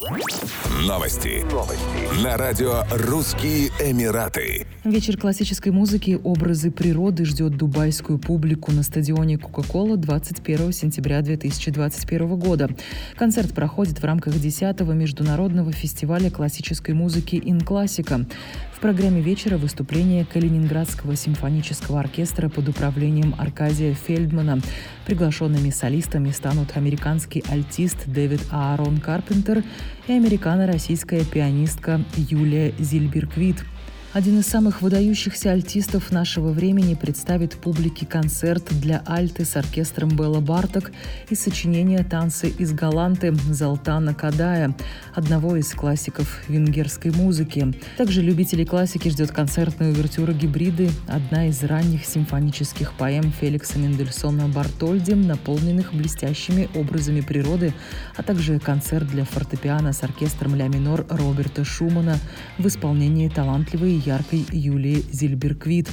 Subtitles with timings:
[0.00, 1.44] Новости.
[1.52, 2.24] Новости.
[2.24, 4.66] На радио «Русские Эмираты».
[4.82, 12.70] Вечер классической музыки «Образы природы» ждет дубайскую публику на стадионе «Кока-кола» 21 сентября 2021 года.
[13.18, 18.24] Концерт проходит в рамках 10-го международного фестиваля классической музыки «Ин Классика».
[18.80, 24.62] В программе вечера выступление Калининградского симфонического оркестра под управлением Аркадия Фельдмана.
[25.04, 29.62] Приглашенными солистами станут американский альтист Дэвид Аарон Карпентер
[30.08, 33.56] и американо-российская пианистка Юлия Зильберквит.
[34.12, 40.40] Один из самых выдающихся альтистов нашего времени представит публике концерт для альты с оркестром Белла
[40.40, 40.90] Барток
[41.28, 44.74] и сочинение «Танцы из Галанты» Залтана Кадая,
[45.14, 47.72] одного из классиков венгерской музыки.
[47.96, 55.12] Также любителей классики ждет концертная увертюра «Гибриды», одна из ранних симфонических поэм Феликса Мендельсона Бартольди,
[55.12, 57.74] наполненных блестящими образами природы,
[58.16, 62.18] а также концерт для фортепиано с оркестром ля минор Роберта Шумана
[62.58, 65.88] в исполнении талантливой яркой Юлии Зильберквит.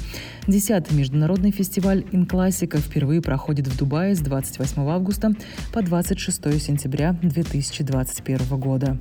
[0.47, 5.31] Десятый международный фестиваль «Инклассика» впервые проходит в Дубае с 28 августа
[5.73, 8.97] по 26 сентября 2021 года.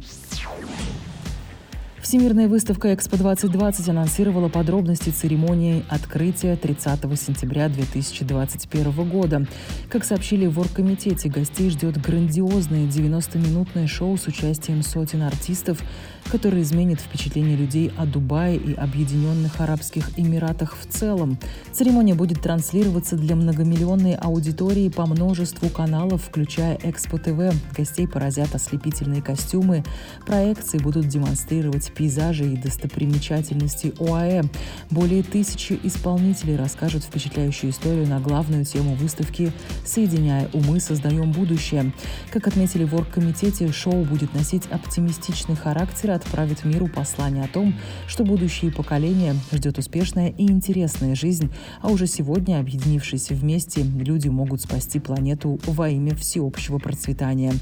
[2.06, 9.44] Всемирная выставка «Экспо-2020» анонсировала подробности церемонии открытия 30 сентября 2021 года.
[9.88, 15.82] Как сообщили в оргкомитете, гостей ждет грандиозное 90-минутное шоу с участием сотен артистов,
[16.30, 21.38] которое изменит впечатление людей о Дубае и Объединенных Арабских Эмиратах в целом.
[21.72, 27.52] Церемония будет транслироваться для многомиллионной аудитории по множеству каналов, включая Экспо ТВ.
[27.76, 29.82] Гостей поразят ослепительные костюмы.
[30.24, 34.42] Проекции будут демонстрировать пейзажи и достопримечательности ОАЭ.
[34.90, 39.52] Более тысячи исполнителей расскажут впечатляющую историю на главную тему выставки
[39.84, 41.92] «Соединяя умы, создаем будущее».
[42.30, 47.74] Как отметили в оргкомитете, шоу будет носить оптимистичный характер и отправит миру послание о том,
[48.06, 51.50] что будущие поколения ждет успешная и интересная жизнь,
[51.80, 57.54] а уже сегодня, объединившись вместе, люди могут спасти планету во имя всеобщего процветания.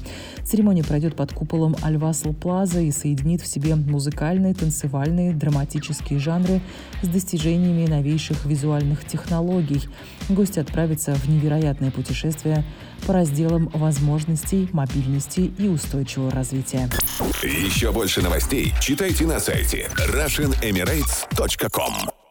[0.43, 6.61] Церемония пройдет под куполом Альвасл Плаза и соединит в себе музыкальные музыкальные, танцевальные, драматические жанры
[7.01, 9.81] с достижениями новейших визуальных технологий.
[10.29, 12.63] Гости отправятся в невероятное путешествие
[13.05, 16.89] по разделам возможностей, мобильности и устойчивого развития.
[17.43, 22.24] Еще больше новостей читайте на сайте RussianEmirates.com